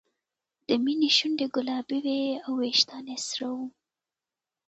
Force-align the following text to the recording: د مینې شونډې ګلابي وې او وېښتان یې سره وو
د 0.67 0.69
مینې 0.83 1.09
شونډې 1.17 1.47
ګلابي 1.55 1.97
وې 2.05 2.21
او 2.45 2.51
وېښتان 2.59 3.05
یې 3.11 3.17
سره 3.27 3.47
وو 3.55 3.65